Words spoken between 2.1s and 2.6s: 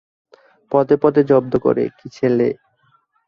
ছেলে।